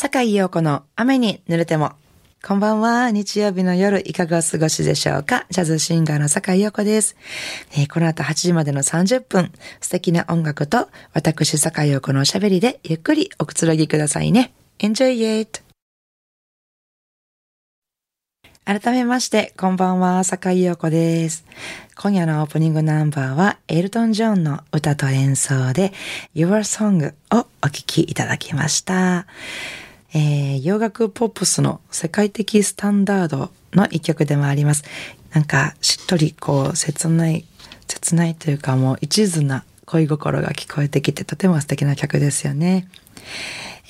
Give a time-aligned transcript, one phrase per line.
[0.00, 1.90] 坂井陽子の雨に濡れても。
[2.46, 3.10] こんばんは。
[3.10, 5.44] 日曜日の夜、いかがお過ごしでしょうか？
[5.50, 7.16] ジャズシンガーの坂井陽子です、
[7.72, 9.50] えー、この後8時までの30分、
[9.80, 14.52] 素敵な音楽と、私坂井陽子のおしゃべりで、ゆっくりおくつろぎくださいね。
[14.78, 15.62] Enjoy it!
[18.64, 21.44] 改めまして、こんばんは、坂井陽子です。
[21.96, 25.92] 今夜のオープニングナンバーは、エルトン・ジョンの歌と演奏で、
[26.36, 29.26] Your Song をお聴きいただきました。
[30.14, 34.84] えー、洋楽ポップスの世界的スタンダードの一曲でもあります。
[35.32, 37.44] なんか、しっとりこう、切ない、
[37.86, 42.88] 切ないというかもう一途な恋心が聞こえてきてとても素敵な曲ですよね。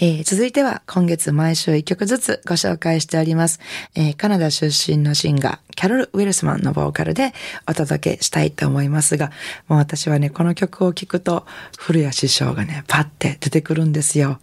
[0.00, 3.58] えー、続いては今月毎週一曲ずつご紹介しております。
[3.96, 7.32] えー、カナダ出身のシンガー、キャロル・ウィルスマンのボーカルで
[7.68, 9.32] お届けしたいと思いますが、
[9.66, 14.38] もう私はね、この曲を聴くと、古谷師匠がね、パッて出てくるんですよ。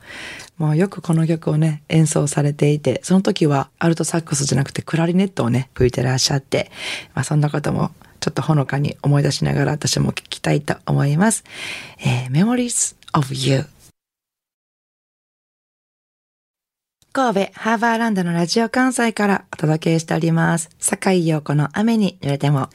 [0.57, 6.69] もうよくこの曲をね、演奏されていて、その時はアルトサックスじゃなくてクラリネットをね、吹いてらっしゃって、
[7.13, 11.45] まあそんなこともちょっとほのかに思い出しながら私も聞きたいと思います。
[11.99, 13.65] えー、Memories of You
[17.15, 20.69] 神戸ハーバーランドのラジオ関西からお届けしております。
[20.79, 22.67] 坂井陽子の雨に濡れても。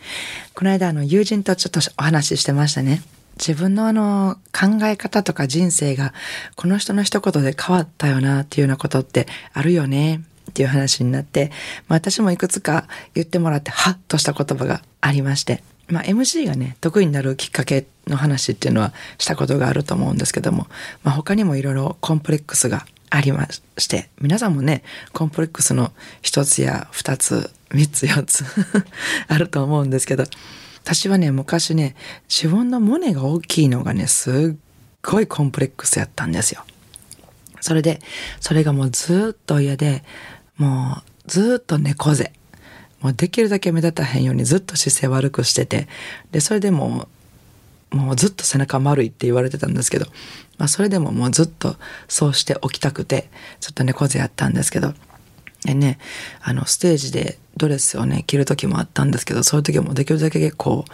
[0.55, 3.03] この間あの友人とちょっとお話ししてましたね。
[3.37, 6.15] 自分のあの考え方とか人生が
[6.57, 11.51] この人の一言で変わったよなっていうようなことってあるよねっていう話になって、
[11.89, 20.67] まあ、私もいくつか言ってもらってハッとした言葉がありまして、まあ、MC がね得意になるきっかけの話っていうのはしたことがあると思うんですけども、
[21.03, 28.45] まあ、他にもいろいろコンプレックスがありまして、皆さんもね、コンプレックスの一つや二つ、三つ、四つ
[29.29, 30.25] あると思うんですけど、
[30.85, 31.97] 私はね、昔ね、
[32.29, 34.57] 自分の胸が大きいのがね、すっ
[35.03, 36.65] ごいコンプレックスやったんですよ。
[37.61, 38.01] それで、
[38.41, 40.05] それがもうずっと嫌で、
[40.57, 42.33] もうずっと猫背。
[43.01, 45.89] もうできるだけ目立たへんようにずっと姿勢悪くしてて、
[46.33, 47.09] で、それでもう
[47.91, 50.07] もうずっと背中丸いって言われてたんですけど、
[50.59, 51.77] まあそれでももうずっと
[52.09, 53.29] そうしておきたくて、
[53.61, 54.95] ちょっと猫背やったんですけど、
[55.65, 55.99] でね、
[56.43, 60.85] あのステージでドレスをね、着る時もあったんですけど、そういう時もできるだけ結構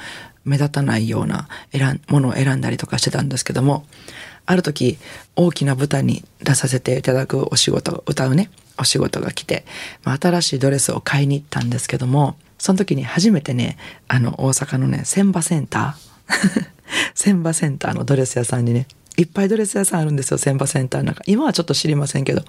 [0.44, 3.84] 目立たないような選ものを選んだりとかしてたんですけども、
[4.46, 4.98] ある時
[5.34, 9.64] 大きな舞台に出させていただくお仕事、歌うね、お仕事が来て、
[10.04, 13.76] まあ、新しいドレスを買いに行ったんですけども、その時に初めてね、
[14.08, 16.15] あの大阪のね、千葉センター
[17.14, 21.22] 千葉センターのドレス屋さんにね、いっぱいドレス屋さんあるんですよ、千葉センターなんか。
[21.26, 22.44] 今はちょっと知りませんけど。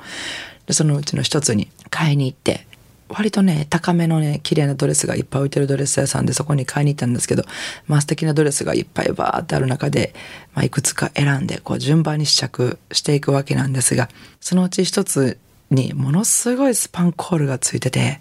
[0.65, 2.67] で、そのうちの一つに買いに行って、
[3.09, 7.43] 割とね、高めのね、綺麗なドレスがいっぱい置いてるドレス屋さんでそこに買いに行ったんですけど、
[7.87, 10.13] まあ素敵なドレスがいっぱいバーってある中で、
[10.53, 14.09] まあいくつか選んで、こう順番に試着していくわけなんですが、
[14.41, 15.37] そのうち一つ
[15.71, 18.19] にものすごいスパンコールがついてて、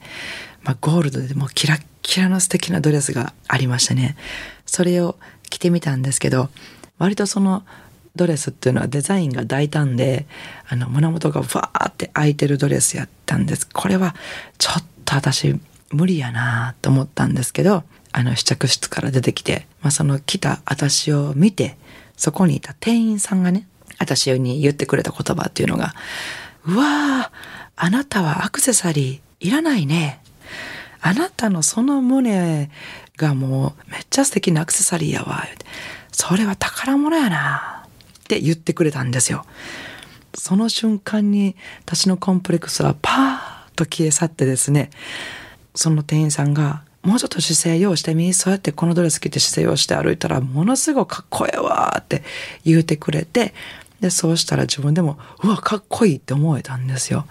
[0.63, 4.17] まあゴールドでもうキラッキラの素敵なドレスがありましたね。
[4.67, 5.17] それを
[5.51, 6.49] 着てみたんですけど、
[6.99, 7.65] 割とその
[8.17, 10.27] ドレスっていうのはデザインが大胆で、
[10.69, 13.69] あの、胸元がバーって開いてるドレスやったんです。
[13.69, 14.15] これは
[14.59, 15.59] ちょっと私
[15.93, 21.77] 無理やなと思ったんですけど、あの試着室から出てきて、まあ、その来た私を見て、
[22.17, 23.69] そこにいた店員さんがね、
[23.99, 25.95] 私に言ってくれた言葉っていうのが、
[26.67, 27.37] うわー、
[27.77, 30.21] あなたはアクセサリーいらないね。
[31.01, 32.71] あなたのその胸
[33.17, 35.45] がもうめっちゃ素敵なアクセサリーやわ。
[36.13, 37.87] それは宝物やな。
[38.27, 39.45] って言ってくれたんですよ。
[40.35, 44.91] その瞬間に私のコンプレックスはパーッと消え去ってですね、
[45.75, 52.25] その店員さんがもうちょっと姿勢用してみそうやってこのドレス着て姿勢用して歩いたらものすごくかっこええわって
[52.65, 53.55] 言うてくれて、
[54.01, 57.27] で、そうしたら自分でも、うわ、かっこいいって思えたんですよ。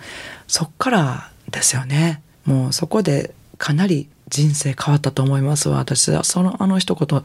[0.48, 2.22] そっからですよね。
[2.46, 5.78] もうそこでかなり人生変わったと思いますわ。
[5.78, 7.24] 私はそのあの一言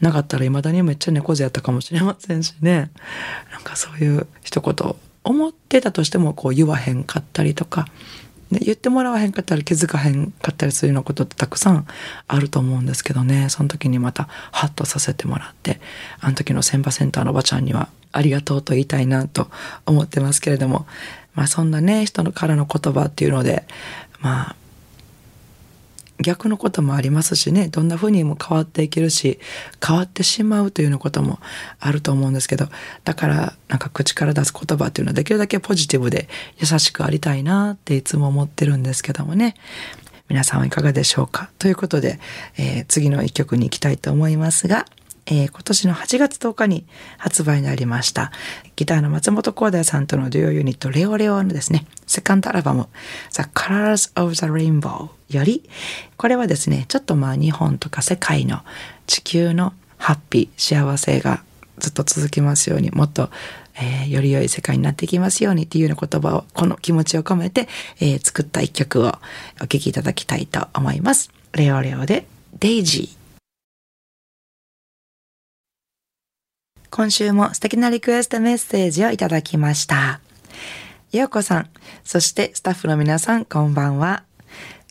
[0.00, 2.90] なかったら未だにめっちゃ猫背やったかもしれませんしね。
[3.52, 4.94] なんかそういう一言
[5.24, 7.88] 思ってたとしてもこう言わへんかったりとか、
[8.50, 11.86] ね、言ってもらわへんかったり気づかへんかったりするようなことってたくさん
[12.28, 13.48] あると思うんですけどね。
[13.48, 15.80] その時にまたハッとさせてもらって、
[16.20, 19.50] あの時の千葉センターのおばちゃんにはありがとうと言いたいなと
[19.84, 20.86] 思ってますけれども、
[21.34, 23.64] まあそんなね、人のからの言葉っていうので、
[24.20, 24.56] まあ
[26.20, 29.38] 逆のこともありますしね、どんな風にも変わっていけるし、
[29.86, 31.38] 変わってしまうというようなことも
[31.78, 32.68] あると思うんですけど、
[33.04, 36.28] だからなんか口から出す言葉っていうのはできるだけポジティブで
[36.58, 39.54] 優しくありたいなっていつも思ってるんですけどもね。
[40.28, 41.50] 皆さんはいかがでしょうか。
[41.58, 42.18] ということで、
[42.58, 44.86] えー、次の一曲に行きたいと思いますが、
[45.26, 46.86] えー、今年の8月10日に
[47.18, 48.32] 発売になりました、
[48.76, 52.88] ギターの松本光大さんとのデュオユニットレオレオのですね、セカンドアルバム
[53.32, 55.68] The Colors of the Rainbow より、
[56.16, 58.60] これはですね、ちょっとまあ日本とか世界の
[59.06, 61.42] 地球のハッピー、幸せが
[61.78, 63.30] ずっと続きますように、もっと、
[63.78, 67.68] えー、より良い世界になっていきますようにっていうような言葉を、この気持ちを込めて、
[68.00, 69.14] えー、作った一曲を
[69.60, 71.30] お聴きいただきたいと思います。
[71.52, 72.26] レオレオで
[72.58, 73.15] デイジー。
[76.96, 80.18] 今週も素敵なリクエストメッセージをいただきました。
[81.12, 81.68] ようこさん、
[82.04, 84.24] そしてスタッフの皆さん、こんばんは。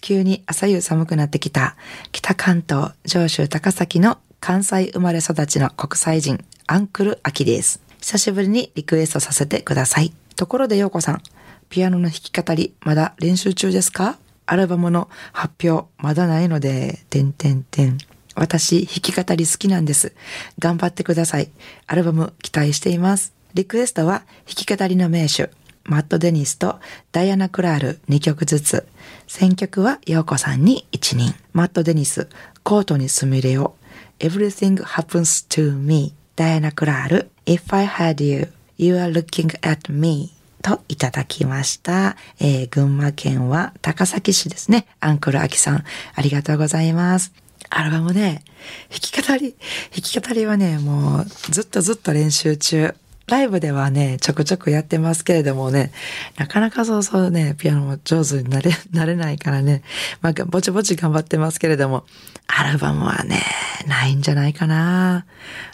[0.02, 1.76] 急に朝夕寒くなってきた
[2.12, 7.82] 北関東上州高崎の関西生まれ育ちの国際人アンクルアキです。
[8.02, 10.14] 久しぶりにリクエストさせてください。
[10.36, 11.24] ところでようこさん、
[11.70, 14.20] ピアノの弾き語りまだ練習中ですか？
[14.46, 17.98] アルバムの発表まだないので、てんてんてん。
[18.36, 20.14] 私、弾き語り好きなんです。
[20.60, 21.50] 頑張ってください。
[21.88, 23.34] アルバム期待しています。
[23.54, 25.50] リクエストは弾き語りの名手、
[25.86, 26.80] マット・デニスと
[27.12, 28.86] ダイアナ・クラール2曲ずつ。
[29.28, 31.34] 選曲はヨーコさんに1人。
[31.54, 32.28] マット・デニス、
[32.64, 33.76] コートにすみれを。
[34.20, 42.18] Everything Happens to Me ダイアナ・クラール If I Had You You Are Looking at Me といただきました。
[42.40, 44.88] えー、群馬県は高崎市ですね。
[45.00, 45.84] アンクルアキさん、
[46.16, 47.45] ありがとうございます。
[47.70, 48.44] アルバムね、
[48.90, 49.56] 弾き語り、
[49.92, 52.96] 弾き語りはね、もうずっとずっと練習中。
[53.28, 55.92] ライブではね、ちょくちょくやってますけれどもね、
[56.38, 59.82] なかなかそうそうね、ピアノも上手になれ、 なれないからね、
[60.22, 62.06] まあ、ぼちぼち頑張ってますけれども、
[62.46, 63.42] アルバムはね、
[63.88, 65.26] ないんじゃないかな。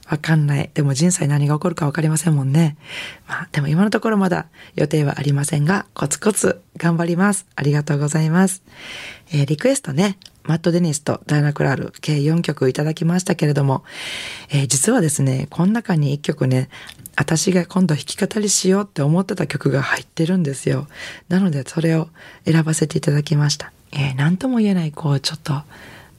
[0.10, 0.70] わかんない。
[0.74, 2.78] でも人生何が起こるかわかりませんもんね。
[3.28, 4.46] まあ、でも今のところまだ
[4.76, 7.46] 予定はありませんが、コツコツ頑張ります。
[7.56, 8.64] ありがとうございます。
[9.34, 13.84] えー、リクエストね、マット・デニスとダイナ・クラール計4曲いただきましたけれども、
[14.50, 16.70] えー、実はですね、この中に1曲ね、
[17.16, 20.88] 私が今度弾き語りしようって思ってた曲が入ってるんですよ。
[21.30, 22.08] なのでそれを
[22.46, 23.72] 選ばせていただきました。
[23.92, 25.62] えー、なんとも言えない、こう、ちょっと、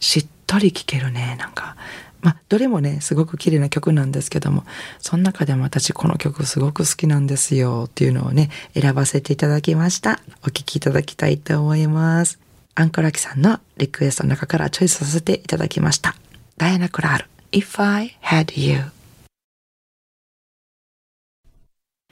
[0.00, 1.76] しっとり聴けるね、なんか、
[2.20, 4.64] まあ、どれもね、すごく綺麗な曲なんですけども、
[5.00, 10.20] その中でも私この曲すごく好きなんですよっていうのをね、選ばせていただきました。
[10.42, 12.41] お聴きいただきたいと思います。
[12.74, 16.16] アンコラキさんのリクエストの中からチョイスさせていただきました。
[16.56, 18.84] ダイアナ・クラール、If I Had You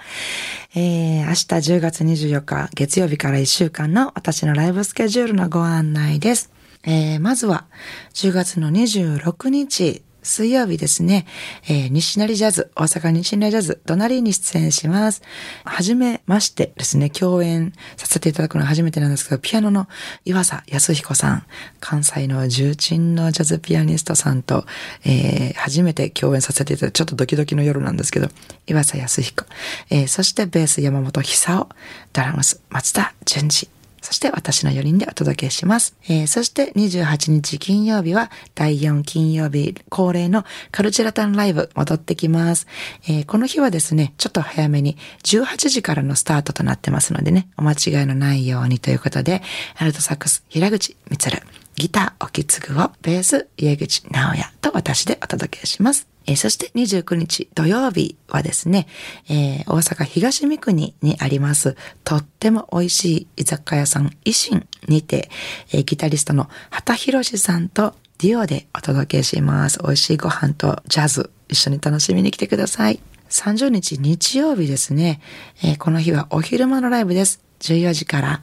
[0.75, 1.35] えー、明日
[1.77, 6.51] 10月24日月曜日から1週間の私のライブスケジュールのご案内です。
[6.85, 7.67] えー、まずは
[8.15, 11.27] 10月の26日水曜日ですね、
[11.69, 15.23] えー、西成ジャズ、大阪西成ジャズ、隣に出演します。
[15.65, 19.89] はじめましてですね、共演させていただくのは初めてなんですけど、ピアノの
[20.25, 21.47] 岩佐康彦さん、
[21.81, 24.67] 関西の重鎮のジャズピアニストさんと、
[25.05, 28.29] えー、初めて共演させていただいて、ちょっとドキドキの夜なんですけど、
[28.67, 29.47] 岩佐康彦、
[29.91, 31.69] えー、そしてベース山本久夫、
[32.13, 35.97] ドラムス松田淳二、そして私の4人でお届けします。
[36.05, 42.67] えー、そして28日金曜日は第4金曜日恒例のカルチェラタンライブ戻ってきます。
[43.05, 49.43] えー、この日はですね、ちょっと早めに18時からのスタートとなってますのでね、お間違いのないようにということで、
[49.77, 51.37] アルトサックス平口光
[51.79, 56.09] ギター、沖継を、ベース、家口直也と私でお届けします。
[56.29, 58.87] えー、そして29日土曜日はですね、
[59.29, 65.31] えー、大阪東三国にあります、とっても美味しい居酒屋さん、維新にて、
[65.73, 69.79] えー、ギタリストの畑博さんとデュオでお届けします。
[69.83, 73.01] 美味しいご飯とジャズ、一緒に楽しみに来てください。
[73.31, 75.21] 30日日曜日ですね、
[75.63, 77.43] えー、この日はお昼間のライブです。
[77.61, 78.43] 14時から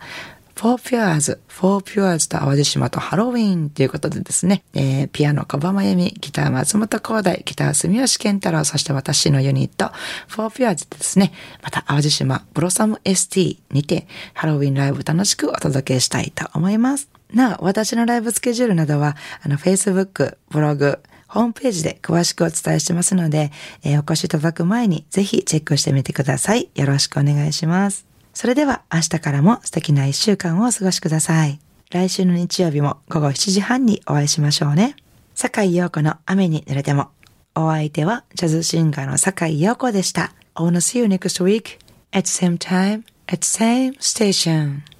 [0.56, 9.92] フォーピュアーズ、フォーピュアーズと淡路島とハロウィーンということでですね、えー、ピアノ小浜由美、ギター松本光大、ギター住吉健太郎、そして私のユニット、
[10.30, 17.10] フォーピュアーズでですね、また淡路島ブロサム ST にてハロウィンライブ楽しくお届けしたいと思います。
[17.34, 23.52] なお、私のライブスケジュールなどは、あの、Facebook、ブログ、ホームページで詳しくお伝えしてますので、
[23.84, 26.70] えー、お越しいただく前にぜひチェックしてみてください。
[26.76, 28.15] よろしくお願いします。
[28.36, 31.58] それでは明日からも素敵な一週間をお過ごしください。
[31.90, 34.98] 来週の日曜日も午後7時半にお会いしましょうね。
[35.34, 37.10] 坂井陽子の雨に濡れても。
[37.56, 40.34] お相手はジャズシンガーの坂井陽子でした。
[40.56, 41.80] I wanna see you next week
[42.12, 44.95] at same time at same station.